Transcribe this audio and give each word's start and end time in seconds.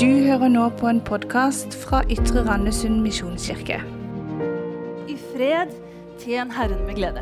Du 0.00 0.06
hører 0.08 0.48
nå 0.48 0.62
på 0.80 0.86
en 0.88 0.98
podkast 1.04 1.74
fra 1.76 1.98
Ytre 2.08 2.40
Randesund 2.46 3.02
misjonskirke. 3.04 3.76
I 5.12 5.16
fred 5.34 5.74
tjen 6.22 6.48
Herren 6.56 6.86
med 6.86 6.96
glede. 6.96 7.20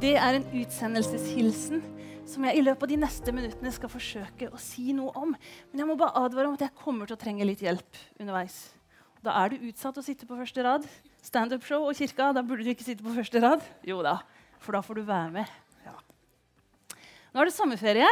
Det 0.00 0.14
er 0.16 0.38
en 0.38 0.46
utsendelseshilsen 0.56 1.82
som 2.24 2.46
jeg 2.48 2.56
i 2.56 2.62
løpet 2.62 2.86
av 2.86 2.92
de 2.94 2.96
neste 3.02 3.34
minuttene 3.36 3.68
skal 3.74 3.92
forsøke 3.92 4.48
å 4.48 4.60
si 4.62 4.94
noe 4.96 5.12
om. 5.12 5.34
Men 5.68 5.82
jeg 5.82 5.88
må 5.90 5.98
bare 6.00 6.22
advare 6.22 6.48
om 6.48 6.56
at 6.56 6.64
jeg 6.64 6.72
kommer 6.78 7.10
til 7.10 7.18
å 7.18 7.20
trenge 7.20 7.44
litt 7.44 7.60
hjelp 7.66 8.00
underveis. 8.16 8.56
Da 9.20 9.34
er 9.42 9.52
du 9.52 9.66
utsatt 9.68 10.00
å 10.00 10.04
sitte 10.06 10.24
på 10.24 10.38
første 10.40 10.64
rad. 10.64 10.86
Standup-show 11.20 11.84
og 11.84 12.00
kirka, 12.00 12.30
da 12.32 12.40
burde 12.40 12.64
du 12.64 12.70
ikke 12.72 12.86
sitte 12.86 13.04
på 13.04 13.12
første 13.18 13.42
rad. 13.44 13.66
Jo 13.84 14.00
da, 14.06 14.22
for 14.56 14.78
da 14.78 14.80
får 14.86 15.02
du 15.02 15.04
være 15.10 15.34
med. 15.36 15.52
Ja. 15.84 15.92
Nå 17.36 17.44
er 17.44 17.52
det 17.52 17.54
sommerferie. 17.58 18.08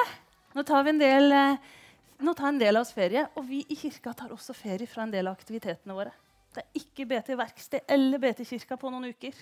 Nå 0.52 0.66
tar, 0.68 0.84
vi 0.84 0.92
en 0.92 1.00
del, 1.00 1.32
eh, 1.32 1.80
nå 2.22 2.34
tar 2.34 2.52
en 2.52 2.60
del 2.60 2.76
av 2.76 2.84
oss 2.84 2.92
ferie, 2.94 3.24
og 3.34 3.46
vi 3.48 3.64
i 3.70 3.76
kirka 3.78 4.12
tar 4.16 4.34
også 4.34 4.54
ferie 4.56 4.86
fra 4.90 5.06
en 5.06 5.14
del 5.14 5.26
av 5.26 5.34
aktivitetene 5.38 5.96
våre. 5.96 6.12
Det 6.54 6.62
er 6.62 6.78
ikke 6.78 7.06
BT 7.10 7.32
Verksted 7.38 7.88
eller 7.90 8.20
BT 8.22 8.44
Kirka 8.46 8.76
på 8.78 8.90
noen 8.92 9.08
uker. 9.10 9.34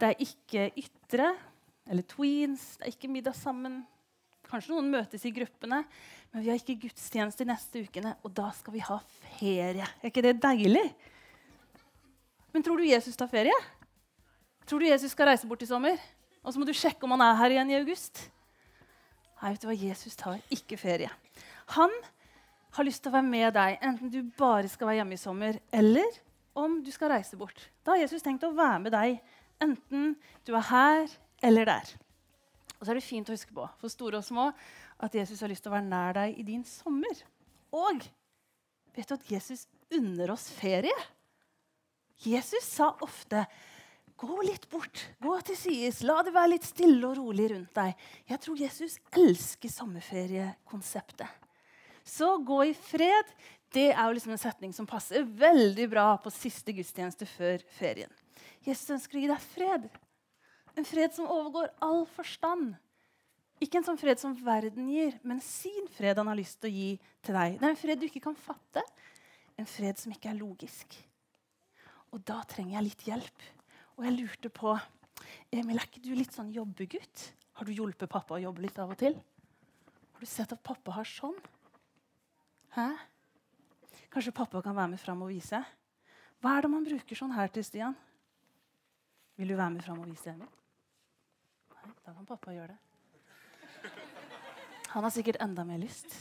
Det 0.00 0.08
er 0.08 0.22
ikke 0.24 0.70
Ytre 0.80 1.34
eller 1.84 2.06
Tweens, 2.08 2.78
det 2.78 2.86
er 2.86 2.94
ikke 2.94 3.10
middag 3.12 3.36
sammen. 3.36 3.82
Kanskje 4.48 4.72
noen 4.72 4.88
møtes 4.92 5.24
i 5.28 5.32
gruppene, 5.34 5.82
men 6.32 6.44
vi 6.44 6.48
har 6.48 6.60
ikke 6.60 6.78
gudstjeneste 6.86 7.44
de 7.44 7.50
neste 7.52 7.84
ukene. 7.84 8.14
Og 8.24 8.32
da 8.36 8.48
skal 8.56 8.76
vi 8.76 8.84
ha 8.86 8.98
ferie. 9.36 9.84
Er 9.84 10.08
ikke 10.08 10.24
det 10.24 10.38
deilig? 10.40 10.86
Men 12.54 12.64
tror 12.64 12.80
du 12.80 12.88
Jesus 12.88 13.18
tar 13.20 13.28
ferie? 13.28 13.56
Tror 14.64 14.80
du 14.80 14.88
Jesus 14.88 15.12
skal 15.12 15.28
reise 15.28 15.48
bort 15.48 15.64
i 15.64 15.68
sommer? 15.68 16.00
Og 16.44 16.52
så 16.52 16.60
må 16.60 16.68
du 16.68 16.72
sjekke 16.76 17.04
om 17.04 17.12
han 17.16 17.24
er 17.26 17.36
her 17.40 17.56
igjen 17.56 17.72
i 17.72 17.78
august. 17.82 18.22
Nei, 19.42 19.52
vet 19.52 19.60
du 19.60 19.68
hva? 19.68 19.76
Jesus 19.76 20.16
tar 20.16 20.40
ikke 20.54 20.78
ferie. 20.80 21.12
Han 21.72 21.92
har 22.74 22.86
lyst 22.86 23.04
til 23.04 23.12
å 23.12 23.16
være 23.16 23.28
med 23.28 23.54
deg, 23.56 23.78
enten 23.84 24.12
du 24.12 24.20
bare 24.38 24.68
skal 24.70 24.90
være 24.90 25.00
hjemme 25.02 25.16
i 25.16 25.20
sommer, 25.20 25.58
eller 25.74 26.20
om 26.58 26.80
du 26.84 26.90
skal 26.94 27.12
reise 27.14 27.38
bort. 27.38 27.68
Da 27.86 27.94
har 27.94 28.04
Jesus 28.04 28.22
tenkt 28.24 28.46
å 28.46 28.54
være 28.54 28.80
med 28.86 28.94
deg, 28.94 29.18
enten 29.62 30.14
du 30.46 30.54
er 30.54 30.66
her 30.70 31.14
eller 31.44 31.68
der. 31.70 31.92
Og 32.78 32.86
så 32.86 32.92
er 32.92 32.98
det 32.98 33.06
fint 33.06 33.30
å 33.30 33.34
huske 33.34 33.54
på 33.54 33.66
for 33.80 33.92
store 33.92 34.20
og 34.20 34.26
små, 34.26 34.48
at 35.04 35.14
Jesus 35.16 35.42
har 35.42 35.50
lyst 35.50 35.64
til 35.64 35.72
å 35.72 35.76
være 35.76 35.88
nær 35.88 36.16
deg 36.16 36.38
i 36.38 36.46
din 36.46 36.64
sommer. 36.68 37.22
Og 37.74 38.04
vet 38.94 39.10
du 39.10 39.14
at 39.16 39.30
Jesus 39.30 39.66
unner 39.94 40.34
oss 40.34 40.48
ferie? 40.54 40.94
Jesus 42.24 42.66
sa 42.66 42.92
ofte 43.02 43.46
Gå 44.14 44.36
litt 44.46 44.68
bort, 44.70 45.00
gå 45.18 45.32
til 45.42 45.56
sides, 45.58 46.04
la 46.06 46.20
det 46.22 46.30
være 46.36 46.52
litt 46.52 46.66
stille 46.68 47.02
og 47.08 47.16
rolig 47.18 47.48
rundt 47.50 47.72
deg. 47.74 47.96
Jeg 48.30 48.40
tror 48.44 48.60
Jesus 48.62 48.94
elsker 49.18 49.72
sommerferiekonseptet. 49.72 51.26
Så 52.04 52.36
gå 52.44 52.60
i 52.68 52.74
fred. 52.76 53.30
Det 53.74 53.88
er 53.90 54.02
jo 54.04 54.14
liksom 54.14 54.34
en 54.36 54.42
setning 54.42 54.74
som 54.76 54.86
passer 54.86 55.24
veldig 55.24 55.86
bra 55.90 56.06
på 56.22 56.32
siste 56.32 56.74
gudstjeneste 56.76 57.26
før 57.26 57.64
ferien. 57.78 58.12
Jesus 58.64 58.92
ønsker 58.94 59.18
å 59.18 59.22
gi 59.24 59.30
deg 59.30 59.46
fred. 59.54 59.88
En 60.78 60.86
fred 60.86 61.14
som 61.16 61.30
overgår 61.30 61.72
all 61.84 62.04
forstand. 62.14 62.74
Ikke 63.62 63.78
en 63.80 63.86
sånn 63.86 63.98
fred 64.00 64.20
som 64.20 64.34
verden 64.36 64.88
gir, 64.90 65.14
men 65.22 65.40
sin 65.42 65.86
fred 65.94 66.18
han 66.18 66.28
har 66.28 66.38
lyst 66.38 66.60
til 66.60 66.70
å 66.70 66.74
gi 66.74 66.88
til 67.24 67.38
deg. 67.38 67.58
Det 67.58 67.66
er 67.66 67.72
en 67.72 67.80
fred 67.80 68.00
du 68.00 68.06
ikke 68.08 68.24
kan 68.26 68.36
fatte. 68.38 68.82
En 69.58 69.68
fred 69.70 70.00
som 70.00 70.12
ikke 70.12 70.32
er 70.32 70.40
logisk. 70.40 70.96
Og 72.12 72.22
da 72.26 72.40
trenger 72.50 72.76
jeg 72.76 72.88
litt 72.88 73.06
hjelp. 73.08 73.46
Og 73.94 74.06
jeg 74.08 74.16
lurte 74.18 74.50
på 74.54 74.74
Emil, 75.54 75.78
er 75.78 75.86
ikke 75.86 76.02
du 76.02 76.12
litt 76.18 76.34
sånn 76.34 76.50
jobbegutt? 76.54 77.28
Har 77.58 77.66
du 77.66 77.74
hjulpet 77.74 78.10
pappa 78.10 78.36
å 78.36 78.42
jobbe 78.42 78.64
litt 78.64 78.78
av 78.82 78.90
og 78.90 78.98
til? 78.98 79.14
Har 80.14 80.22
du 80.22 80.28
sett 80.28 80.52
at 80.54 80.62
pappa 80.66 80.96
har 80.96 81.06
sånn? 81.08 81.36
Hæ? 82.74 82.88
Kanskje 84.10 84.32
pappa 84.34 84.62
kan 84.62 84.76
være 84.76 84.88
med 84.94 85.00
fram 85.00 85.22
og 85.22 85.30
vise? 85.30 85.60
Hva 86.42 86.56
er 86.56 86.66
det 86.66 86.70
man 86.72 86.86
bruker 86.86 87.18
sånn 87.18 87.34
her 87.34 87.52
til, 87.54 87.64
Stian? 87.66 87.94
Vil 89.38 89.50
du 89.50 89.56
være 89.58 89.74
med 89.76 89.84
fram 89.86 90.00
og 90.02 90.10
vise, 90.10 90.34
Emil? 90.34 90.50
Nei, 91.74 91.92
da 92.06 92.14
kan 92.14 92.26
pappa 92.26 92.54
gjøre 92.54 92.74
det. 92.74 93.92
Han 94.94 95.02
har 95.02 95.10
sikkert 95.10 95.40
enda 95.42 95.64
mer 95.66 95.80
lyst. 95.82 96.12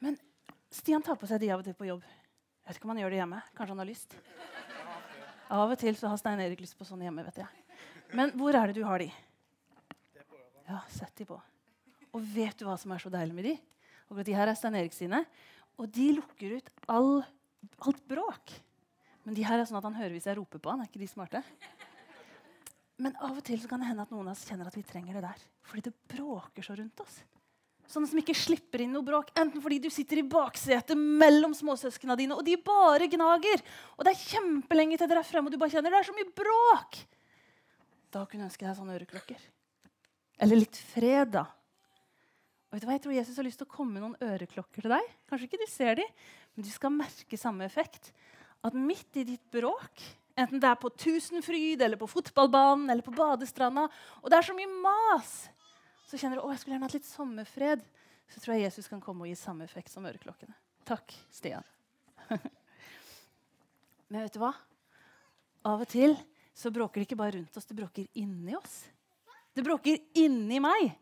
Men 0.00 0.16
Stian 0.72 1.04
tar 1.04 1.16
på 1.20 1.28
seg 1.28 1.40
de 1.40 1.50
av 1.52 1.60
og 1.60 1.66
til 1.66 1.76
på 1.76 1.88
jobb. 1.88 2.04
Jeg 2.04 2.68
vet 2.68 2.78
ikke 2.80 2.88
om 2.88 2.94
han 2.94 3.02
gjør 3.04 3.12
det 3.12 3.20
hjemme. 3.20 3.42
Kanskje 3.56 3.72
han 3.72 3.82
har 3.84 3.88
lyst. 3.88 4.16
Av 5.56 5.70
og 5.70 5.76
til 5.80 5.96
så 5.96 6.08
har 6.10 6.20
Stein 6.20 6.40
Erik 6.42 6.60
lyst 6.64 6.76
på 6.78 6.84
sånne 6.88 7.06
hjemme. 7.06 7.24
vet 7.28 7.42
jeg. 7.44 7.76
Men 8.16 8.32
hvor 8.36 8.56
er 8.56 8.68
det 8.68 8.80
du 8.80 8.84
har 8.84 9.00
de? 9.00 9.10
Ja, 10.66 10.80
sett 10.90 11.14
de 11.16 11.28
på. 11.28 11.40
Og 12.16 12.22
vet 12.32 12.56
du 12.56 12.64
hva 12.64 12.78
som 12.80 12.94
er 12.94 13.02
så 13.02 13.12
deilig 13.12 13.36
med 13.36 13.50
de? 13.50 13.56
Og 14.08 14.22
de 14.24 14.36
her 14.36 14.48
er 14.48 14.56
Stein 14.56 14.76
Erik 14.78 14.94
sine. 14.96 15.20
Og 15.76 15.90
de 15.92 16.14
lukker 16.16 16.56
ut 16.56 16.70
all, 16.88 17.20
alt 17.84 18.00
bråk. 18.08 18.54
Men 19.26 19.36
de 19.36 19.44
her 19.44 19.60
er 19.60 19.68
sånn 19.68 19.80
at 19.80 19.86
han 19.88 19.98
hører 19.98 20.14
hvis 20.14 20.28
jeg 20.30 20.38
roper 20.38 20.62
på 20.62 20.72
han. 20.72 20.80
Er 20.80 20.88
ikke 20.88 21.02
de 21.02 21.10
smarte? 21.10 21.42
Men 23.02 23.16
av 23.20 23.34
og 23.36 23.42
til 23.44 23.60
kan 23.68 23.82
det 23.82 23.90
hende 23.90 24.06
at 24.06 24.12
noen 24.14 24.30
av 24.30 24.32
oss 24.32 24.46
kjenner 24.48 24.70
at 24.70 24.76
vi 24.78 24.84
trenger 24.86 25.18
det 25.18 25.24
der. 25.26 25.42
Fordi 25.68 25.88
det 25.88 25.96
bråker 26.14 26.64
så 26.64 26.76
rundt 26.78 27.02
oss. 27.04 27.18
Sånne 27.90 28.08
som 28.10 28.18
ikke 28.18 28.34
slipper 28.34 28.82
inn 28.82 28.94
noe 28.96 29.04
bråk. 29.06 29.28
Enten 29.38 29.62
fordi 29.62 29.78
du 29.84 29.90
sitter 29.94 30.22
i 30.22 30.26
baksetet 30.26 30.96
mellom 30.96 31.52
småsøsknene 31.54 32.16
dine, 32.18 32.38
og 32.38 32.46
de 32.46 32.56
bare 32.58 33.06
gnager. 33.12 33.62
Og 33.98 34.06
det 34.06 34.14
er 34.14 34.24
kjempelenge 34.32 34.98
til 34.98 35.10
dere 35.10 35.22
er 35.22 35.28
fremme, 35.28 35.50
og 35.50 35.54
du 35.54 35.60
bare 35.60 35.74
kjenner 35.74 35.92
det 35.92 36.00
er 36.00 36.08
så 36.08 36.16
mye 36.16 36.32
bråk. 36.40 36.98
Da 38.16 38.24
kunne 38.24 38.46
jeg 38.46 38.50
ønske 38.50 38.66
deg 38.66 38.78
sånne 38.78 38.96
øreklokker. 38.96 39.44
Eller 40.46 40.62
litt 40.64 40.80
fred, 40.94 41.36
da. 41.36 41.44
Vet 42.76 42.84
du 42.84 42.90
hva? 42.90 42.98
Jeg 42.98 43.04
tror 43.06 43.16
Jesus 43.16 43.40
har 43.40 43.46
lyst 43.46 43.56
til 43.62 43.64
å 43.64 43.72
komme 43.72 43.96
med 43.96 44.04
noen 44.04 44.34
øreklokker 44.36 44.84
til 44.84 44.92
deg. 44.92 45.10
Kanskje 45.30 45.46
ikke 45.48 45.62
du 45.62 45.68
ser 45.72 45.96
dem, 45.96 46.10
men 46.52 46.66
du 46.66 46.68
skal 46.68 46.92
merke 46.92 47.38
samme 47.40 47.64
effekt. 47.64 48.10
At 48.60 48.76
midt 48.76 49.16
i 49.16 49.24
ditt 49.24 49.46
bråk, 49.54 50.02
enten 50.36 50.60
det 50.60 50.68
er 50.68 50.76
på 50.82 50.90
Tusenfryd, 50.92 51.80
eller 51.80 51.96
på 51.96 52.10
fotballbanen 52.10 52.92
eller 52.92 53.06
på 53.06 53.14
badestranda, 53.16 53.86
og 54.20 54.28
det 54.28 54.36
er 54.36 54.48
så 54.50 54.56
mye 54.58 54.68
mas 54.84 55.38
så 56.06 56.18
kjenner 56.20 56.38
du 56.38 56.44
å, 56.44 56.52
jeg 56.52 56.60
skulle 56.62 56.76
gjerne 56.76 56.86
hatt 56.86 56.96
litt 56.98 57.08
sommerfred, 57.08 57.86
så 58.30 58.42
tror 58.42 58.54
jeg 58.54 58.66
Jesus 58.66 58.90
kan 58.90 59.00
komme 59.02 59.24
og 59.24 59.30
gi 59.30 59.38
samme 59.38 59.66
effekt 59.66 59.90
som 59.90 60.06
øreklokkene. 60.06 60.54
Takk, 60.86 61.14
Stian. 61.34 61.66
Men 64.10 64.22
vet 64.22 64.36
du 64.36 64.40
hva? 64.42 64.52
Av 65.66 65.82
og 65.82 65.88
til 65.90 66.14
så 66.56 66.70
bråker 66.74 67.00
det 67.00 67.08
ikke 67.08 67.18
bare 67.18 67.38
rundt 67.38 67.58
oss, 67.58 67.66
det 67.66 67.78
bråker 67.78 68.06
inni 68.20 68.54
oss. 68.58 68.84
Det 69.56 69.64
bråker 69.66 69.98
inni 70.20 70.60
meg 70.62 70.92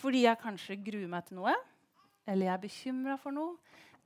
fordi 0.00 0.24
jeg 0.24 0.40
kanskje 0.40 0.78
gruer 0.80 1.08
meg 1.10 1.28
til 1.28 1.40
noe, 1.40 1.54
eller 2.28 2.46
jeg 2.46 2.54
er 2.54 2.64
bekymra 2.64 3.16
for 3.20 3.34
noe, 3.36 3.56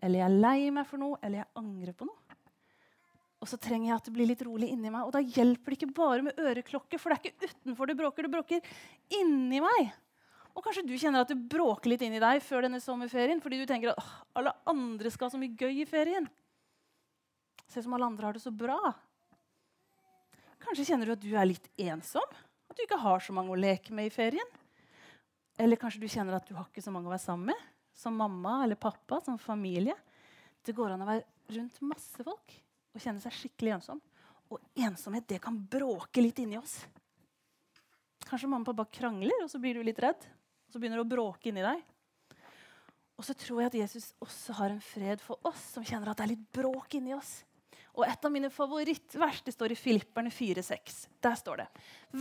eller 0.02 0.20
jeg 0.20 0.26
er 0.26 0.38
lei 0.44 0.70
meg 0.74 0.88
for 0.88 1.00
noe, 1.00 1.18
eller 1.22 1.42
jeg 1.42 1.52
angrer 1.60 1.96
på 1.96 2.08
noe. 2.08 2.38
Og 3.44 3.50
så 3.50 3.58
trenger 3.60 3.90
jeg 3.90 3.96
at 3.98 4.06
det 4.08 4.14
blir 4.16 4.28
litt 4.30 4.42
rolig 4.46 4.70
inni 4.72 4.88
meg. 4.88 5.04
Og 5.04 5.12
da 5.12 5.20
hjelper 5.20 5.72
det 5.74 5.76
ikke 5.76 5.96
bare 5.96 6.24
med 6.24 6.38
øreklokke, 6.40 6.96
for 7.00 7.12
det 7.12 7.18
er 7.18 7.28
ikke 7.28 7.50
utenfor 7.50 7.90
det 7.90 7.96
bråker, 7.98 8.24
det 8.24 8.32
bråker 8.32 8.70
inni 9.18 9.60
meg. 9.60 9.90
Og 10.54 10.64
kanskje 10.64 10.86
du 10.86 10.94
kjenner 10.96 11.24
at 11.24 11.32
det 11.32 11.36
bråker 11.50 11.90
litt 11.92 12.04
inni 12.06 12.22
deg 12.22 12.40
før 12.46 12.64
denne 12.64 12.80
sommerferien 12.80 13.40
fordi 13.42 13.58
du 13.58 13.66
tenker 13.68 13.90
at 13.90 14.10
alle 14.38 14.54
andre 14.70 15.10
skal 15.10 15.26
ha 15.26 15.34
så 15.34 15.40
mye 15.40 15.58
gøy 15.58 15.82
i 15.82 15.88
ferien. 15.88 16.28
Se 17.68 17.82
som 17.82 17.96
alle 17.96 18.06
andre 18.06 18.30
har 18.30 18.38
det 18.38 18.44
så 18.44 18.52
bra. 18.54 18.78
Kanskje 20.62 20.86
kjenner 20.88 21.10
du 21.10 21.16
at 21.16 21.24
du 21.24 21.32
er 21.34 21.50
litt 21.50 21.66
ensom. 21.90 22.36
At 22.70 22.78
du 22.78 22.84
ikke 22.86 23.02
har 23.02 23.20
så 23.20 23.34
mange 23.36 23.52
å 23.52 23.58
leke 23.58 23.92
med 23.92 24.08
i 24.08 24.14
ferien. 24.14 24.56
Eller 25.60 25.78
kanskje 25.78 26.02
du 26.02 26.08
kjenner 26.10 26.36
at 26.38 26.48
du 26.48 26.54
har 26.56 26.66
ikke 26.66 26.82
så 26.82 26.92
mange 26.94 27.08
å 27.08 27.14
være 27.14 27.22
sammen 27.22 27.52
med. 27.52 27.70
Som 27.94 28.16
mamma 28.18 28.58
eller 28.64 28.78
pappa, 28.80 29.20
som 29.22 29.38
familie. 29.38 29.94
Det 30.64 30.74
går 30.74 30.94
an 30.94 31.04
å 31.04 31.08
være 31.08 31.58
rundt 31.58 31.80
masse 31.86 32.24
folk 32.26 32.56
og 32.94 33.02
kjenne 33.02 33.22
seg 33.22 33.34
skikkelig 33.36 33.76
ensom. 33.76 34.00
Og 34.50 34.60
ensomhet 34.86 35.26
det 35.30 35.40
kan 35.42 35.56
bråke 35.56 36.22
litt 36.22 36.40
inni 36.42 36.58
oss. 36.58 36.78
Kanskje 38.24 38.48
mamma 38.48 38.64
og 38.64 38.72
pappa 38.72 38.98
krangler, 39.00 39.44
og 39.44 39.50
så 39.52 39.60
blir 39.62 39.76
du 39.76 39.84
litt 39.86 40.00
redd. 40.02 40.26
Så 40.72 40.80
begynner 40.80 40.98
det 41.00 41.06
å 41.06 41.12
bråke 41.12 41.50
inni 41.50 41.64
deg. 41.64 41.82
Og 43.14 43.26
så 43.26 43.34
tror 43.38 43.62
jeg 43.62 43.70
at 43.70 43.76
Jesus 43.78 44.10
også 44.24 44.56
har 44.58 44.74
en 44.74 44.82
fred 44.82 45.22
for 45.22 45.38
oss 45.46 45.60
som 45.76 45.84
kjenner 45.86 46.10
at 46.10 46.18
det 46.18 46.26
er 46.26 46.32
litt 46.34 46.46
bråk 46.54 46.96
inni 46.98 47.14
oss. 47.14 47.44
Og 47.94 48.02
et 48.08 48.26
av 48.26 48.32
mine 48.32 48.50
favorittvers 48.50 49.42
det 49.46 49.54
står 49.54 49.74
i 49.74 49.78
Filipperne 49.78 50.32
4,6. 50.34 50.96
Der 51.22 51.36
står 51.38 51.62
det 51.62 51.66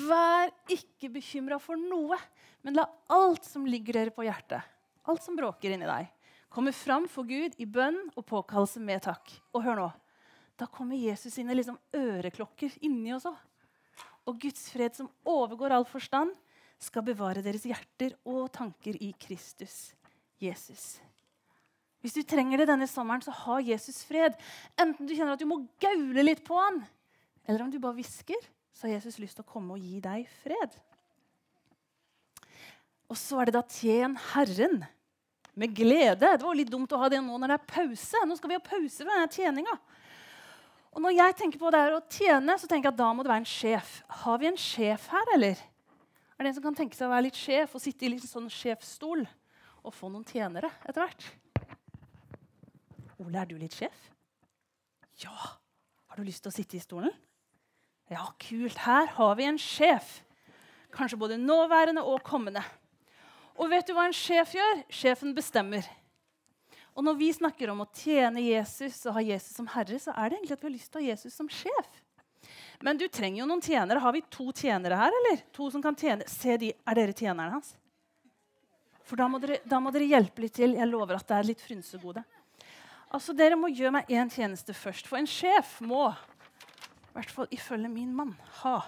Vær 0.05 0.51
ikke 0.71 1.09
bekymra 1.15 1.57
for 1.61 1.79
noe, 1.79 2.19
men 2.61 2.77
la 2.77 2.85
alt 3.13 3.47
som 3.47 3.65
ligger 3.67 3.97
dere 3.97 4.13
på 4.13 4.25
hjertet, 4.27 4.61
alt 5.09 5.25
som 5.25 5.37
bråker 5.37 5.73
inni 5.73 5.89
deg, 5.89 6.11
komme 6.53 6.73
fram 6.75 7.07
for 7.09 7.25
Gud 7.27 7.57
i 7.57 7.65
bønn 7.65 7.97
og 8.13 8.27
påkallelse 8.29 8.81
med 8.83 9.01
takk. 9.07 9.33
Og 9.57 9.65
hør 9.65 9.81
nå. 9.81 9.89
Da 10.59 10.69
kommer 10.69 10.99
Jesus 10.99 11.33
sine 11.33 11.55
liksom 11.57 11.79
øreklokker 11.97 12.77
inni 12.85 13.15
oss 13.15 13.25
òg. 13.25 13.39
Og 14.29 14.37
Guds 14.39 14.69
fred 14.71 14.93
som 14.95 15.09
overgår 15.27 15.73
all 15.73 15.87
forstand, 15.89 16.31
skal 16.83 17.05
bevare 17.07 17.43
deres 17.43 17.63
hjerter 17.67 18.15
og 18.27 18.49
tanker 18.51 18.97
i 18.99 19.13
Kristus 19.15 19.93
Jesus. 20.43 20.99
Hvis 22.03 22.17
du 22.17 22.23
trenger 22.27 22.59
det 22.59 22.67
denne 22.67 22.87
sommeren, 22.89 23.23
så 23.23 23.31
ha 23.31 23.61
Jesus 23.63 24.01
fred. 24.03 24.35
Enten 24.75 25.07
du 25.07 25.13
kjenner 25.15 25.37
at 25.37 25.41
du 25.41 25.47
må 25.47 25.61
gaule 25.79 26.25
litt 26.25 26.43
på 26.43 26.57
han, 26.59 26.81
eller 27.47 27.63
om 27.63 27.71
du 27.71 27.79
bare 27.79 27.95
hvisker, 27.95 28.39
så 28.75 28.87
har 28.87 28.97
Jesus 28.97 29.21
lyst 29.21 29.37
til 29.39 29.45
å 29.45 29.51
komme 29.53 29.77
og 29.77 29.83
gi 29.83 30.01
deg 30.03 30.27
fred. 30.41 30.75
Og 33.07 33.19
så 33.19 33.39
er 33.39 33.49
det 33.49 33.55
da 33.55 33.63
tjen 33.69 34.17
Herren 34.33 34.83
Med 35.53 35.69
glede. 35.77 36.31
Det 36.33 36.41
var 36.41 36.55
litt 36.57 36.71
dumt 36.71 36.91
å 36.95 36.97
ha 36.97 37.07
det 37.13 37.19
nå 37.21 37.35
når 37.37 37.51
det 37.51 37.55
er 37.59 37.67
pause. 37.69 38.21
Nå 38.25 38.33
skal 38.39 38.49
vi 38.49 38.55
ha 38.57 38.63
pause 38.65 39.05
ved 39.05 39.11
denne 39.13 39.29
tjeninga. 39.29 39.75
Og 40.97 41.03
når 41.05 41.13
jeg 41.13 41.35
tenker 41.37 41.61
på 41.61 41.69
det 41.69 41.81
her 41.83 41.93
å 41.93 41.99
tjene, 42.09 42.55
så 42.57 42.65
tenker 42.65 42.89
jeg 42.89 42.95
at 42.95 42.97
da 43.03 43.11
må 43.13 43.21
det 43.21 43.29
være 43.29 43.43
en 43.43 43.51
sjef. 43.51 43.91
Har 44.23 44.41
vi 44.41 44.49
en 44.49 44.57
sjef 44.57 45.05
her, 45.13 45.29
eller? 45.35 45.61
Er 46.33 46.41
det 46.41 46.49
en 46.49 46.57
som 46.57 46.65
kan 46.65 46.79
tenke 46.79 46.97
seg 46.97 47.05
å 47.05 47.13
være 47.13 47.27
litt 47.27 47.37
sjef 47.37 47.77
og 47.77 47.83
sitte 47.85 48.07
i 48.07 48.11
litt 48.15 48.25
sånn 48.25 48.49
sjefsstol 48.49 49.21
og 49.23 49.93
få 49.93 50.09
noen 50.09 50.25
tjenere 50.25 50.73
etter 50.81 51.03
hvert? 51.03 51.29
Ole, 53.23 53.39
er 53.39 53.49
du 53.49 53.55
litt 53.59 53.75
sjef? 53.77 54.09
Ja. 55.23 55.33
Har 55.33 56.19
du 56.19 56.27
lyst 56.27 56.43
til 56.45 56.51
å 56.51 56.55
sitte 56.55 56.77
i 56.77 56.83
stolen? 56.83 57.13
Ja, 58.11 58.27
kult. 58.41 58.77
Her 58.83 59.07
har 59.15 59.35
vi 59.39 59.47
en 59.47 59.59
sjef. 59.61 60.19
Kanskje 60.93 61.17
både 61.17 61.39
nåværende 61.41 62.03
og 62.05 62.21
kommende. 62.25 62.61
Og 63.57 63.69
vet 63.71 63.87
du 63.87 63.95
hva 63.95 64.05
en 64.09 64.15
sjef 64.15 64.53
gjør? 64.57 64.83
Sjefen 64.93 65.33
bestemmer. 65.37 65.87
Og 66.93 67.05
når 67.05 67.17
vi 67.17 67.31
snakker 67.33 67.71
om 67.73 67.81
å 67.81 67.89
tjene 67.97 68.43
Jesus 68.43 68.99
og 69.07 69.15
ha 69.17 69.23
Jesus 69.25 69.55
som 69.57 69.69
herre, 69.73 69.97
så 70.01 70.13
er 70.13 70.29
det 70.29 70.37
egentlig 70.37 70.57
at 70.57 70.61
vi 70.65 70.69
har 70.69 70.75
lyst 70.75 70.91
til 70.93 70.99
å 70.99 71.03
ha 71.03 71.09
Jesus 71.09 71.37
som 71.37 71.49
sjef. 71.49 72.01
Men 72.83 72.99
du 72.99 73.07
trenger 73.07 73.41
jo 73.41 73.47
noen 73.49 73.63
tjenere. 73.63 74.01
Har 74.03 74.13
vi 74.13 74.21
to 74.29 74.51
tjenere 74.51 74.99
her? 74.99 75.15
eller? 75.21 75.41
To 75.55 75.69
som 75.73 75.81
kan 75.81 75.97
tjene. 75.97 76.27
Se 76.29 76.57
de, 76.61 76.73
Er 76.85 76.99
dere 76.99 77.15
tjenerne 77.15 77.55
hans? 77.55 77.73
For 79.07 79.19
da 79.19 79.27
må, 79.27 79.39
dere, 79.41 79.59
da 79.67 79.79
må 79.83 79.91
dere 79.91 80.07
hjelpe 80.09 80.43
litt 80.43 80.55
til. 80.59 80.75
Jeg 80.77 80.89
lover 80.89 81.17
at 81.17 81.27
det 81.27 81.37
er 81.37 81.49
litt 81.49 81.63
frynsegode. 81.63 82.23
Altså, 83.13 83.35
Dere 83.37 83.57
må 83.59 83.69
gjøre 83.69 83.93
meg 83.99 84.09
én 84.09 84.31
tjeneste 84.33 84.73
først. 84.73 85.07
For 85.07 85.19
en 85.19 85.29
sjef 85.29 85.77
må, 85.85 86.07
i 86.09 87.15
hvert 87.19 87.31
fall 87.31 87.49
ifølge 87.53 87.91
min 87.91 88.13
mann, 88.15 88.33
ha 88.63 88.81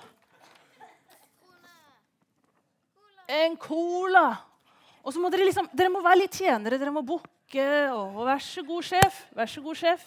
en 3.28 3.56
cola. 3.58 4.36
Og 5.06 5.14
så 5.14 5.22
må 5.22 5.30
dere 5.34 5.48
liksom, 5.48 5.68
dere 5.74 5.92
må 5.94 6.02
være 6.06 6.24
litt 6.24 6.38
tjenere. 6.38 6.80
Dere 6.82 6.94
må 6.94 7.06
bukke. 7.06 7.68
Og 7.94 8.24
vær 8.26 8.42
så 8.42 8.64
god, 8.66 8.86
sjef. 8.86 9.22
Vær 9.38 9.50
så 9.50 9.62
god, 9.66 9.80
sjef. 9.80 10.06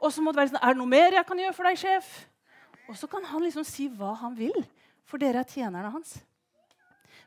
Og 0.00 0.12
så 0.12 0.24
må 0.24 0.32
det 0.32 0.42
være 0.42 0.52
sånn 0.52 0.62
Er 0.62 0.74
det 0.74 0.80
noe 0.80 0.92
mer 0.92 1.16
jeg 1.16 1.28
kan 1.28 1.40
gjøre 1.40 1.56
for 1.56 1.68
deg, 1.68 1.80
sjef? 1.80 2.10
Og 2.86 2.98
så 3.00 3.08
kan 3.10 3.24
han 3.28 3.42
liksom 3.42 3.64
si 3.66 3.88
hva 3.90 4.12
han 4.20 4.36
vil, 4.38 4.56
for 5.08 5.20
dere 5.20 5.42
er 5.42 5.50
tjenerne 5.50 5.90
hans. 5.90 6.18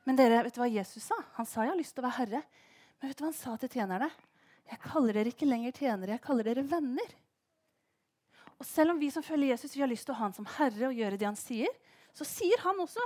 Men 0.08 0.18
dere, 0.18 0.44
vet 0.46 0.56
du 0.56 0.62
hva 0.62 0.70
Jesus 0.72 1.10
sa? 1.10 1.18
Han 1.36 1.48
sa 1.50 1.66
jeg 1.66 1.74
har 1.74 1.80
lyst 1.80 1.94
til 1.98 2.04
å 2.04 2.08
være 2.08 2.20
herre. 2.22 2.44
Men 3.00 3.12
vet 3.12 3.20
du 3.20 3.26
hva 3.26 3.32
han 3.32 3.40
sa 3.42 3.56
til 3.60 3.74
tjenerne? 3.74 4.08
Jeg 4.70 4.82
kaller 4.84 5.18
dere 5.18 5.32
ikke 5.34 5.50
lenger 5.50 5.74
tjenere, 5.74 6.16
jeg 6.16 6.24
kaller 6.24 6.46
dere 6.46 6.66
venner. 6.70 7.18
Og 8.60 8.68
selv 8.68 8.94
om 8.94 9.00
vi 9.00 9.10
som 9.14 9.24
følger 9.24 9.54
Jesus 9.54 9.74
vi 9.76 9.82
har 9.82 9.90
lyst 9.90 10.06
til 10.08 10.14
å 10.14 10.20
ha 10.20 10.28
han 10.28 10.36
som 10.36 10.48
herre 10.58 10.90
og 10.90 10.98
gjøre 10.98 11.18
det 11.20 11.28
han 11.30 11.40
sier, 11.40 11.72
så 12.14 12.28
sier 12.28 12.60
han 12.66 12.80
også 12.84 13.04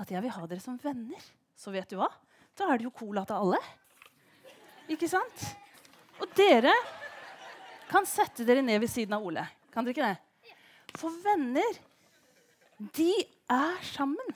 at 0.00 0.12
jeg 0.12 0.22
vil 0.24 0.34
ha 0.34 0.46
dere 0.48 0.62
som 0.62 0.78
venner. 0.80 1.24
Så 1.58 1.72
vet 1.74 1.90
du 1.90 1.98
hva? 1.98 2.08
Da 2.56 2.68
er 2.70 2.80
det 2.80 2.86
jo 2.86 2.94
cola 2.94 3.24
til 3.28 3.38
alle. 3.38 3.60
Ikke 4.92 5.08
sant? 5.10 5.46
Og 6.22 6.30
dere 6.38 6.72
kan 7.90 8.06
sette 8.08 8.46
dere 8.48 8.64
ned 8.64 8.80
ved 8.82 8.90
siden 8.90 9.16
av 9.16 9.24
Ole. 9.26 9.44
Kan 9.72 9.84
dere 9.84 9.96
ikke 9.96 10.12
det? 10.12 10.96
For 11.00 11.12
venner, 11.24 11.78
de 12.96 13.12
er 13.52 13.84
sammen. 13.92 14.32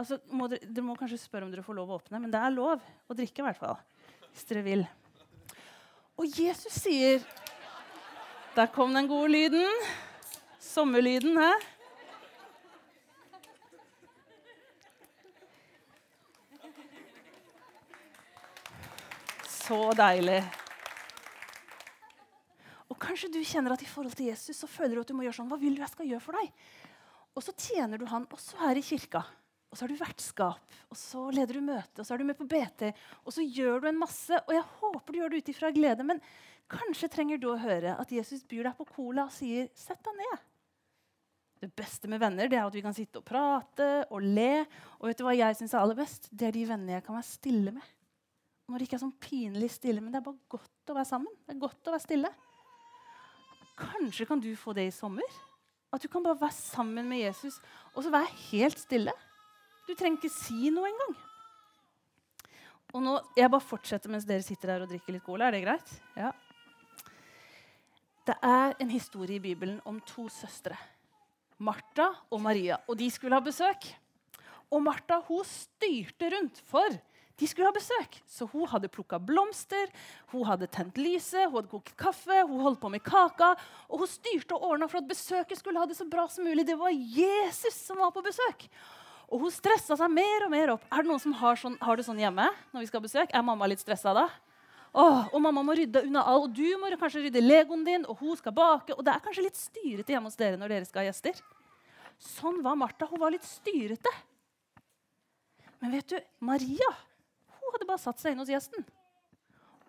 Altså, 0.00 0.18
må 0.32 0.48
dere, 0.48 0.64
dere, 0.64 0.86
må 0.86 0.96
kanskje 0.98 1.20
spørre 1.20 1.46
om 1.46 1.52
dere 1.52 1.64
får 1.64 1.76
lov 1.76 1.92
å 1.92 1.98
åpne, 2.00 2.20
men 2.22 2.32
det 2.32 2.40
er 2.40 2.54
lov 2.54 2.80
å 2.80 3.16
drikke. 3.16 3.42
I 3.42 3.48
hvert 3.50 3.60
fall, 3.60 3.78
hvis 4.30 4.48
dere 4.48 4.64
vil. 4.66 4.86
Og 6.20 6.28
Jesus 6.36 6.74
sier 6.82 7.22
Der 8.52 8.66
kom 8.68 8.92
den 8.92 9.06
gode 9.08 9.30
lyden. 9.32 9.84
Sommerlyden, 10.60 11.38
hæ? 11.38 11.52
Så 19.48 19.78
deilig. 19.96 20.42
Og 22.90 22.98
Kanskje 23.00 23.30
du 23.32 23.40
kjenner 23.40 23.72
at 23.72 23.82
i 23.82 23.86
forhold 23.88 24.12
til 24.18 24.26
Jesus 24.26 24.56
så 24.56 24.66
føler 24.66 24.98
du 24.98 25.00
at 25.00 25.08
du 25.08 25.14
må 25.16 25.24
gjøre 25.24 25.38
sånn. 25.40 25.48
Hva 25.48 25.56
vil 25.62 25.78
du 25.78 25.80
jeg 25.80 25.94
skal 25.94 26.10
gjøre 26.10 26.24
for 26.26 26.36
deg? 26.36 26.50
Og 27.32 27.46
så 27.46 27.54
tjener 27.56 27.96
du 27.96 28.04
han 28.10 28.26
også 28.28 28.60
her 28.60 28.76
i 28.76 28.84
kirka. 28.84 29.22
Og 29.70 29.78
så 29.78 29.84
har 29.84 29.92
du 29.92 30.00
vertskap, 30.00 30.78
og 30.90 30.98
så 30.98 31.28
leder 31.30 31.56
du 31.56 31.62
møte, 31.62 32.02
og 32.02 32.06
så 32.06 32.14
er 32.14 32.18
du 32.18 32.26
med 32.26 32.38
på 32.38 32.48
BT. 32.50 32.88
Og 33.22 33.34
så 33.36 33.44
gjør 33.46 33.84
du 33.84 33.90
en 33.92 34.00
masse, 34.00 34.34
og 34.34 34.54
jeg 34.54 34.66
håper 34.80 35.12
du 35.12 35.18
gjør 35.20 35.30
det 35.30 35.42
ut 35.42 35.50
ifra 35.52 35.70
glede. 35.74 36.06
Men 36.06 36.22
kanskje 36.70 37.10
trenger 37.12 37.38
du 37.38 37.52
å 37.52 37.58
høre 37.60 37.94
at 37.94 38.10
Jesus 38.10 38.42
byr 38.50 38.66
deg 38.66 38.78
på 38.78 38.88
cola 38.90 39.28
og 39.28 39.34
sier 39.34 39.70
'sett 39.74 40.02
deg 40.02 40.18
ned'. 40.18 40.42
Det 41.60 41.68
beste 41.76 42.08
med 42.08 42.20
venner 42.22 42.48
det 42.48 42.56
er 42.56 42.64
at 42.64 42.74
vi 42.74 42.82
kan 42.82 42.94
sitte 42.96 43.20
og 43.20 43.24
prate 43.28 44.06
og 44.10 44.24
le. 44.24 44.64
Og 44.98 45.10
vet 45.10 45.18
du 45.18 45.24
hva 45.26 45.36
jeg 45.36 45.56
synes 45.58 45.74
er 45.74 45.82
aller 45.82 45.98
best? 45.98 46.30
Det 46.32 46.48
er 46.48 46.56
de 46.56 46.64
vennene 46.64 46.96
jeg 46.96 47.04
kan 47.04 47.14
være 47.14 47.28
stille 47.28 47.74
med. 47.76 47.84
Når 48.66 48.78
det 48.78 48.86
ikke 48.86 48.96
er 48.96 49.04
sånn 49.04 49.18
pinlig 49.20 49.70
stille, 49.70 50.00
men 50.00 50.10
det 50.10 50.22
er 50.22 50.24
bare 50.24 50.48
godt 50.48 50.90
å 50.90 50.96
være 50.96 51.10
sammen. 51.10 51.34
Det 51.44 51.54
er 51.54 51.60
godt 51.60 51.90
å 51.90 51.92
være 51.92 52.06
stille. 52.06 52.30
Kanskje 53.76 54.26
kan 54.26 54.40
du 54.40 54.50
få 54.56 54.72
det 54.72 54.88
i 54.88 54.94
sommer? 54.94 55.38
At 55.92 56.00
du 56.00 56.08
kan 56.08 56.24
bare 56.24 56.40
være 56.40 56.56
sammen 56.56 57.08
med 57.10 57.20
Jesus 57.26 57.58
og 57.92 58.04
så 58.06 58.12
være 58.14 58.32
helt 58.50 58.80
stille. 58.80 59.12
Du 59.90 59.96
trenger 59.98 60.20
ikke 60.20 60.30
si 60.30 60.70
noe 60.70 60.86
engang. 60.86 61.16
Og 62.94 63.02
nå, 63.02 63.16
Jeg 63.34 63.50
bare 63.50 63.64
fortsetter 63.64 64.12
mens 64.12 64.26
dere 64.26 64.44
sitter 64.46 64.70
der 64.70 64.84
og 64.84 64.92
drikker 64.92 65.16
litt 65.16 65.26
cola. 65.26 65.48
Er 65.48 65.56
det 65.56 65.64
greit? 65.64 65.90
Ja. 66.14 66.30
Det 68.26 68.36
er 68.46 68.76
en 68.78 68.92
historie 68.92 69.40
i 69.40 69.42
Bibelen 69.42 69.80
om 69.88 69.98
to 70.06 70.28
søstre. 70.30 70.78
Martha 71.58 72.06
og 72.30 72.38
Maria. 72.40 72.78
Og 72.86 73.00
de 73.00 73.08
skulle 73.10 73.34
ha 73.34 73.42
besøk. 73.42 73.88
Og 74.70 74.84
Martha 74.86 75.18
hun 75.26 75.42
styrte 75.42 76.30
rundt, 76.36 76.62
for 76.70 76.94
de 77.40 77.48
skulle 77.50 77.66
ha 77.66 77.74
besøk. 77.74 78.20
Så 78.30 78.46
hun 78.52 78.70
hadde 78.70 78.92
plukka 78.92 79.18
blomster, 79.18 79.90
hun 80.30 80.46
hadde 80.46 80.70
tent 80.70 81.02
lyset, 81.02 81.48
hun 81.48 81.58
hadde 81.58 81.72
kokt 81.74 81.96
kaffe, 81.98 82.44
hun 82.46 82.62
holdt 82.62 82.80
på 82.80 82.94
med 82.94 83.02
kaka. 83.02 83.56
Og 83.90 84.04
hun 84.04 84.14
styrte 84.14 84.54
og 84.54 84.70
ordna 84.70 84.86
for 84.86 85.02
at 85.02 85.10
besøket 85.10 85.58
skulle 85.58 85.82
ha 85.82 85.90
det 85.90 85.98
så 85.98 86.06
bra 86.06 86.28
som 86.30 86.46
mulig. 86.46 86.68
Det 86.68 86.78
var 86.78 86.94
Jesus 86.94 87.74
som 87.74 87.98
var 87.98 88.14
på 88.14 88.22
besøk. 88.22 88.70
Og 89.30 89.44
hun 89.44 89.52
stressa 89.54 89.94
seg 89.98 90.10
mer 90.10 90.46
og 90.46 90.50
mer 90.52 90.72
opp. 90.74 90.86
Er 90.90 91.04
det 91.04 91.10
noen 91.10 91.22
som 91.22 91.34
har, 91.38 91.58
sånn, 91.58 91.76
har 91.80 91.98
det 91.98 92.06
sånn 92.06 92.18
hjemme? 92.18 92.48
når 92.74 92.82
vi 92.82 92.88
skal 92.90 93.02
besøke? 93.04 93.28
besøk? 93.28 93.36
Er 93.38 93.46
mamma 93.46 93.68
litt 93.70 93.82
stressa 93.82 94.14
da? 94.16 94.26
Åh, 94.90 95.28
og 95.30 95.38
mamma 95.42 95.62
må 95.62 95.76
rydde 95.78 96.02
unna 96.08 96.24
all, 96.26 96.48
og 96.48 96.54
du 96.54 96.66
må 96.82 96.90
kanskje 96.98 97.22
rydde 97.28 97.42
legoen 97.44 97.84
din, 97.86 98.06
og 98.10 98.18
hun 98.18 98.34
skal 98.36 98.52
bake. 98.56 98.96
Og 98.96 99.04
det 99.06 99.12
er 99.14 99.22
kanskje 99.22 99.44
litt 99.46 99.58
styrete 99.58 100.16
hjemme 100.16 100.26
hos 100.26 100.38
dere 100.38 100.58
når 100.58 100.74
dere 100.74 100.88
skal 100.88 101.04
ha 101.04 101.12
gjester. 101.12 101.38
Sånn 102.18 102.58
var 102.64 102.74
Martha. 102.76 103.06
Hun 103.06 103.22
var 103.22 103.30
litt 103.30 103.46
styrete. 103.46 104.10
Men 105.78 105.94
vet 105.94 106.10
du, 106.10 106.18
Maria 106.42 106.90
hun 107.70 107.76
hadde 107.76 107.86
bare 107.86 108.02
satt 108.02 108.18
seg 108.18 108.34
inn 108.34 108.42
hos 108.42 108.50
gjesten. 108.50 108.82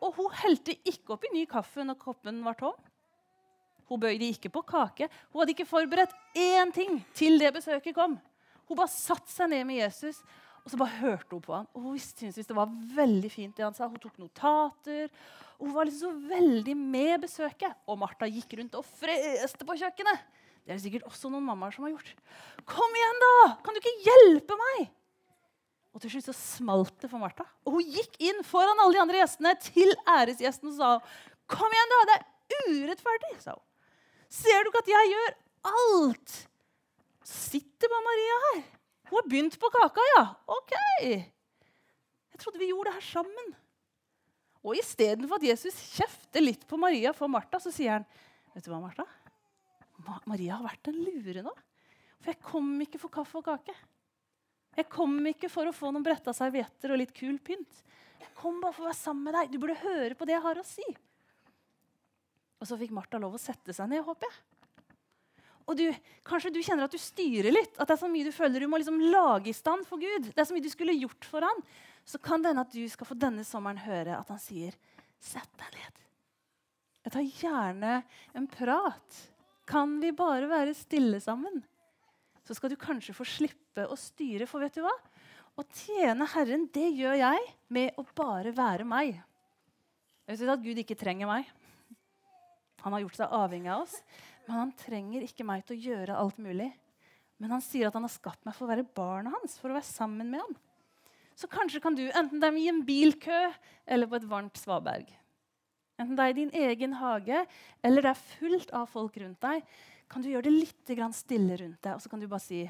Og 0.06 0.18
hun 0.20 0.34
helte 0.44 0.76
ikke 0.86 1.16
oppi 1.16 1.32
ny 1.34 1.48
kaffe 1.50 1.82
når 1.86 1.98
koppen 2.02 2.44
var 2.46 2.58
tom. 2.60 2.78
Hun 3.90 4.00
bøyde 4.02 4.28
ikke 4.30 4.52
på 4.54 4.62
kake. 4.70 5.10
Hun 5.32 5.42
hadde 5.42 5.56
ikke 5.56 5.70
forberedt 5.70 6.14
én 6.38 6.70
ting 6.76 7.02
til 7.18 7.42
det 7.42 7.50
besøket 7.56 7.98
kom. 7.98 8.20
Hun 8.72 8.80
bare 8.80 8.94
satte 8.94 9.28
seg 9.28 9.52
ned 9.52 9.68
med 9.68 9.82
Jesus 9.82 10.22
og 10.62 10.70
så 10.70 10.78
bare 10.78 11.00
hørte 11.00 11.34
hun 11.34 11.42
på 11.42 11.56
ham. 11.56 11.68
Og 11.74 11.88
hun 11.88 12.02
syntes 12.02 12.48
det 12.48 12.56
var 12.58 12.70
veldig 12.96 13.32
fint 13.34 13.56
det 13.58 13.66
han 13.66 13.76
sa. 13.76 13.88
Hun 13.90 14.02
tok 14.02 14.20
notater. 14.22 15.10
Og 15.58 15.68
hun 15.68 15.76
var 15.76 15.90
liksom 15.90 16.14
så 16.14 16.30
veldig 16.30 16.76
med 16.78 17.24
besøket. 17.24 17.80
Og 17.90 17.98
Martha 18.02 18.30
gikk 18.30 18.54
rundt 18.60 18.78
og 18.78 18.86
freste 18.86 19.66
på 19.66 19.78
kjøkkenet. 19.82 20.28
Det 20.62 20.70
er 20.70 20.78
det 20.78 20.84
sikkert 20.84 21.08
også 21.10 21.32
noen 21.34 21.48
mammaer 21.48 21.74
som 21.74 21.88
har 21.88 21.96
gjort. 21.96 22.12
Kom 22.70 22.98
igjen, 22.98 23.24
da! 23.24 23.32
Kan 23.66 23.74
du 23.74 23.82
ikke 23.82 23.96
hjelpe 24.06 24.58
meg? 24.60 24.92
Og 25.92 26.04
til 26.04 26.14
slutt 26.14 26.30
så 26.30 26.38
smalt 26.38 26.94
det 27.02 27.10
for 27.10 27.20
Martha. 27.24 27.48
Og 27.66 27.80
hun 27.80 27.90
gikk 27.98 28.22
inn 28.22 28.46
foran 28.48 28.80
alle 28.80 28.96
de 28.96 29.02
andre 29.02 29.24
gjestene 29.24 29.56
til 29.66 29.90
æresgjesten 30.06 30.70
og 30.72 30.78
sa 30.78 30.94
Kom 31.52 31.74
igjen, 31.74 31.96
da! 31.98 32.04
Det 32.06 32.20
er 32.60 32.70
urettferdig, 32.78 33.34
sa 33.42 33.58
hun. 33.58 33.66
Ser 34.32 34.62
du 34.62 34.70
ikke 34.70 34.86
at 34.86 34.94
jeg 34.94 35.10
gjør 35.16 35.34
alt? 35.74 36.38
Sitter 37.28 37.92
bare 37.92 38.06
Maria 38.08 38.38
her. 38.46 38.62
Hun 39.12 39.20
har 39.20 39.30
begynt 39.30 39.58
på 39.60 39.70
kaka, 39.74 40.06
ja. 40.16 40.24
Ok. 40.50 40.74
Jeg 41.12 42.40
trodde 42.42 42.62
vi 42.62 42.72
gjorde 42.72 42.90
det 42.90 42.98
her 42.98 43.08
sammen. 43.10 43.52
Og 44.62 44.78
istedenfor 44.78 45.42
at 45.42 45.48
Jesus 45.50 45.78
kjefter 45.98 46.44
litt 46.44 46.68
på 46.70 46.78
Maria 46.80 47.14
for 47.18 47.32
Martha, 47.32 47.60
så 47.62 47.74
sier 47.74 48.00
han 48.00 48.08
Vet 48.52 48.66
du 48.66 48.72
hva, 48.74 48.82
Martha? 48.84 49.06
Ma 50.06 50.18
Maria 50.28 50.58
har 50.58 50.66
vært 50.66 50.90
en 50.92 50.98
lure 51.06 51.44
nå. 51.46 51.54
For 52.22 52.34
jeg 52.34 52.42
kom 52.44 52.74
ikke 52.84 53.00
for 53.02 53.14
kaffe 53.14 53.40
og 53.40 53.48
kake. 53.48 53.76
Jeg 54.78 54.88
kom 54.92 55.16
ikke 55.28 55.50
for 55.52 55.68
å 55.68 55.76
få 55.76 55.92
noen 55.92 56.06
bretta 56.06 56.34
servietter 56.36 56.94
og 56.94 57.00
litt 57.02 57.14
kul 57.16 57.38
pynt. 57.44 57.82
Jeg 58.22 58.34
kom 58.38 58.60
bare 58.62 58.76
for 58.76 58.86
å 58.86 58.90
være 58.90 59.00
sammen 59.00 59.28
med 59.28 59.38
deg. 59.38 59.52
Du 59.54 59.60
burde 59.62 59.80
høre 59.82 60.18
på 60.18 60.28
det 60.28 60.36
jeg 60.36 60.46
har 60.46 60.62
å 60.62 60.68
si. 60.68 60.86
Og 62.62 62.70
så 62.70 62.78
fikk 62.80 62.94
Martha 62.96 63.20
lov 63.20 63.36
å 63.36 63.42
sette 63.42 63.74
seg 63.76 63.90
ned, 63.92 64.04
håper 64.06 64.30
jeg. 64.30 64.38
Og 65.72 65.78
du, 65.80 65.88
Kanskje 66.28 66.52
du 66.54 66.60
kjenner 66.60 66.86
at 66.86 66.94
du 66.94 67.00
styrer 67.00 67.54
litt, 67.54 67.78
at 67.80 67.88
det 67.88 67.96
er 67.96 68.02
så 68.04 68.10
mye 68.12 68.28
du 68.28 68.36
føler 68.36 68.62
du 68.62 68.68
må 68.70 68.80
liksom 68.82 69.00
lage 69.14 69.52
i 69.52 69.56
stand 69.56 69.88
for 69.88 70.02
Gud. 70.02 70.30
Det 70.30 70.44
er 70.44 70.48
så 70.50 70.56
mye 70.56 70.66
du 70.66 70.72
skulle 70.72 70.98
gjort 71.00 71.28
for 71.28 71.48
han. 71.48 71.64
Så 72.06 72.20
kan 72.22 72.44
det 72.44 72.52
hende 72.52 72.66
at 72.66 72.76
du 72.76 72.84
skal 72.92 73.08
få 73.08 73.18
denne 73.18 73.46
sommeren 73.48 73.80
høre 73.86 74.18
at 74.18 74.30
han 74.32 74.42
sier, 74.42 74.76
'Sett 75.22 75.52
deg 75.62 75.76
ned'. 75.78 76.00
Jeg 77.06 77.14
tar 77.14 77.28
gjerne 77.42 77.92
en 78.38 78.48
prat. 78.50 79.20
Kan 79.70 80.00
vi 80.02 80.12
bare 80.12 80.50
være 80.50 80.74
stille 80.78 81.22
sammen? 81.22 81.62
Så 82.46 82.58
skal 82.58 82.74
du 82.74 82.76
kanskje 82.76 83.16
få 83.16 83.26
slippe 83.26 83.86
å 83.86 83.98
styre, 83.98 84.48
for 84.50 84.66
vet 84.66 84.76
du 84.76 84.82
hva? 84.82 84.94
Å 85.58 85.66
tjene 85.78 86.28
Herren, 86.34 86.68
det 86.74 86.90
gjør 86.98 87.20
jeg 87.22 87.48
med 87.70 87.98
å 88.02 88.06
bare 88.18 88.54
være 88.56 88.88
meg. 88.88 89.22
Jeg 90.26 90.42
vet 90.42 90.54
at 90.54 90.64
Gud 90.64 90.82
ikke 90.82 90.98
trenger 90.98 91.30
meg. 91.30 91.50
Han 92.82 92.96
har 92.96 93.04
gjort 93.04 93.20
seg 93.20 93.34
avhengig 93.38 93.70
av 93.70 93.86
oss. 93.86 93.98
Men 94.48 94.58
han 94.58 94.74
trenger 94.80 95.26
ikke 95.26 95.46
meg 95.48 95.64
til 95.66 95.78
å 95.78 95.84
gjøre 95.92 96.18
alt 96.18 96.42
mulig. 96.42 96.72
Men 97.42 97.56
han 97.56 97.64
sier 97.66 97.90
at 97.90 97.96
han 97.98 98.06
har 98.06 98.14
skapt 98.14 98.44
meg 98.46 98.54
for 98.58 98.68
å 98.68 98.72
være 98.72 98.86
barnet 98.98 99.34
hans, 99.34 99.58
for 99.58 99.72
å 99.72 99.78
være 99.78 99.88
sammen 99.88 100.30
med 100.30 100.44
ham. 100.44 100.58
Så 101.38 101.50
kanskje 101.50 101.82
kan 101.82 101.96
du, 101.98 102.04
enten 102.14 102.42
det 102.42 102.50
er 102.50 102.60
i 102.60 102.68
en 102.70 102.84
bilkø 102.86 103.40
eller 103.90 104.10
på 104.10 104.20
et 104.20 104.28
varmt 104.30 104.60
svaberg, 104.62 105.08
enten 105.98 106.18
det 106.18 106.26
er 106.26 106.34
i 106.34 106.38
din 106.38 106.52
egen 106.68 106.94
hage 107.00 107.40
eller 107.82 108.06
det 108.06 108.12
er 108.12 108.22
fullt 108.36 108.74
av 108.78 108.86
folk 108.92 109.18
rundt 109.22 109.42
deg, 109.42 109.64
kan 110.12 110.22
du 110.22 110.28
gjøre 110.30 110.50
det 110.50 110.54
litt 110.54 111.16
stille 111.16 111.56
rundt 111.58 111.82
deg, 111.82 111.96
og 111.96 112.04
så 112.04 112.12
kan 112.12 112.20
du 112.20 112.28
bare 112.28 112.44
si 112.44 112.66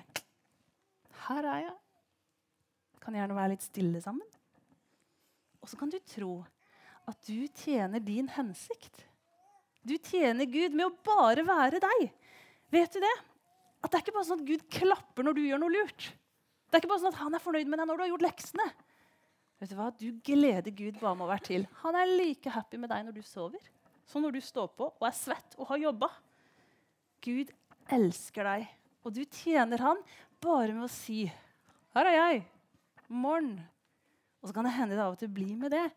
Her 1.25 1.45
er 1.45 1.63
jeg. 1.65 1.75
Kan 3.01 3.17
gjerne 3.17 3.35
være 3.35 3.55
litt 3.55 3.65
stille 3.65 4.01
sammen. 4.01 4.27
Og 5.61 5.69
så 5.69 5.77
kan 5.77 5.89
du 5.89 5.97
tro 6.05 6.43
at 7.09 7.17
du 7.25 7.47
tjener 7.57 7.99
din 7.99 8.29
hensikt. 8.29 9.03
Du 9.81 9.95
tjener 9.97 10.45
Gud 10.45 10.75
med 10.77 10.85
å 10.87 10.95
bare 11.05 11.43
være 11.45 11.81
deg. 11.81 12.07
Vet 12.71 12.93
du 12.93 13.01
det? 13.01 13.13
At 13.81 13.89
det 13.89 13.97
er 13.97 14.03
ikke 14.05 14.15
bare 14.15 14.27
sånn 14.29 14.43
at 14.43 14.47
Gud 14.47 14.65
klapper 14.71 15.25
når 15.25 15.37
du 15.37 15.43
gjør 15.47 15.61
noe 15.63 15.73
lurt. 15.73 16.11
Det 16.69 16.77
er 16.77 16.83
ikke 16.83 16.91
bare 16.91 17.03
sånn 17.03 17.13
at 17.15 17.21
han 17.23 17.35
er 17.35 17.43
fornøyd 17.43 17.69
med 17.71 17.81
deg 17.81 17.89
når 17.89 17.97
du 17.97 18.03
har 18.05 18.11
gjort 18.13 18.25
leksene. 18.27 18.67
Vet 19.61 19.73
Du 19.73 19.77
hva? 19.77 19.89
Du 19.93 20.07
gleder 20.25 20.73
Gud 20.73 20.99
bare 21.01 21.17
med 21.17 21.25
å 21.25 21.31
være 21.31 21.47
til. 21.49 21.65
Han 21.81 21.97
er 21.97 22.13
like 22.13 22.53
happy 22.53 22.79
med 22.81 22.93
deg 22.93 23.07
når 23.07 23.17
du 23.17 23.25
sover, 23.25 23.61
som 24.09 24.23
når 24.23 24.37
du 24.37 24.41
står 24.45 24.69
på 24.77 24.87
og 24.91 25.07
er 25.07 25.17
svett 25.17 25.57
og 25.57 25.67
har 25.73 25.81
jobba. 25.81 26.09
Gud 27.21 27.51
elsker 27.91 28.47
deg, 28.47 28.69
og 29.05 29.13
du 29.17 29.21
tjener 29.25 29.81
han 29.83 30.01
bare 30.41 30.73
med 30.73 30.85
å 30.85 30.93
si 30.93 31.25
'Her 31.93 32.05
er 32.05 32.15
jeg. 32.17 32.45
Morgen.' 33.09 33.59
Og 34.41 34.49
så 34.49 34.53
kan 34.53 34.65
det 34.65 34.73
hende 34.73 34.95
det 34.95 35.03
av 35.03 35.13
og 35.13 35.19
til 35.19 35.29
blir 35.29 35.55
med 35.55 35.69
det. 35.69 35.91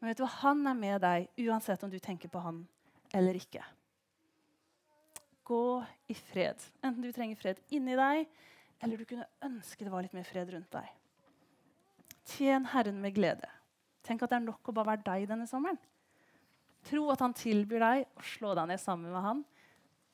Men 0.00 0.08
vet 0.08 0.18
du 0.18 0.24
hva? 0.24 0.32
han 0.42 0.66
er 0.66 0.74
med 0.74 1.00
deg 1.00 1.28
uansett 1.38 1.82
om 1.84 1.90
du 1.90 1.98
tenker 1.98 2.28
på 2.28 2.42
han 2.42 2.66
eller 3.14 3.38
ikke. 3.38 3.62
Gå 5.46 5.84
i 6.10 6.14
fred. 6.18 6.62
Enten 6.82 7.04
du 7.04 7.12
trenger 7.14 7.38
fred 7.38 7.60
inni 7.74 7.94
deg, 7.98 8.26
eller 8.82 8.98
du 8.98 9.06
kunne 9.08 9.28
ønske 9.46 9.84
det 9.86 9.92
var 9.92 10.04
litt 10.04 10.16
mer 10.16 10.26
fred 10.26 10.50
rundt 10.54 10.72
deg. 10.74 10.88
Tjen 12.26 12.66
Herren 12.72 12.98
med 13.02 13.14
glede. 13.14 13.48
Tenk 14.06 14.24
at 14.24 14.32
det 14.32 14.40
er 14.40 14.48
nok 14.48 14.70
å 14.70 14.74
bare 14.74 14.94
være 14.94 15.06
deg 15.06 15.28
denne 15.30 15.46
sommeren. 15.50 15.78
Tro 16.86 17.08
at 17.10 17.22
han 17.22 17.34
tilbyr 17.34 17.82
deg 17.82 18.02
å 18.18 18.26
slå 18.34 18.54
deg 18.58 18.68
ned 18.70 18.82
sammen 18.82 19.10
med 19.10 19.22
han, 19.24 19.44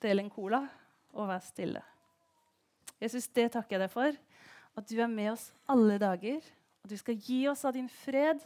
dele 0.00 0.24
en 0.24 0.32
cola 0.32 0.62
og 1.12 1.28
være 1.28 1.44
stille. 1.44 1.82
Jesus, 3.02 3.26
det 3.34 3.50
takker 3.52 3.76
jeg 3.76 3.82
deg 3.84 3.92
for. 3.92 4.18
At 4.78 4.88
du 4.88 4.96
er 5.02 5.10
med 5.10 5.32
oss 5.34 5.50
alle 5.70 5.98
dager. 6.00 6.40
At 6.84 6.92
du 6.92 6.96
skal 6.96 7.18
gi 7.18 7.44
oss 7.50 7.64
av 7.68 7.74
din 7.76 7.88
fred. 7.90 8.40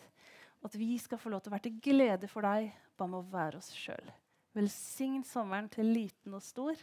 Og 0.61 0.71
at 0.71 0.79
vi 0.81 0.97
skal 0.99 1.21
få 1.21 1.31
lov 1.31 1.45
til 1.45 1.53
å 1.53 1.57
være 1.57 1.69
til 1.69 1.81
glede 1.85 2.31
for 2.31 2.47
deg 2.47 2.71
bare 2.97 3.13
med 3.13 3.21
å 3.21 3.35
være 3.35 3.61
oss 3.61 3.71
sjøl. 3.77 4.09
Velsign 4.57 5.25
sommeren 5.29 5.69
til 5.69 5.91
liten 5.93 6.35
og 6.37 6.45
stor. 6.45 6.81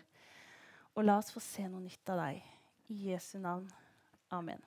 Og 0.94 1.08
la 1.08 1.18
oss 1.18 1.34
få 1.34 1.42
se 1.42 1.66
noe 1.66 1.82
nytt 1.82 2.12
av 2.14 2.22
deg. 2.22 2.44
I 2.94 3.00
Jesu 3.10 3.40
navn. 3.42 3.66
Amen. 4.34 4.62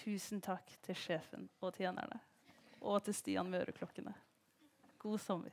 Tusen 0.00 0.40
takk 0.44 0.72
til 0.86 0.96
sjefen 0.96 1.44
og 1.60 1.76
tjenerne. 1.76 2.22
Og 2.80 3.02
til 3.04 3.16
Stian 3.16 3.50
med 3.52 3.66
øreklokkene. 3.66 4.14
God 5.02 5.20
sommer. 5.20 5.52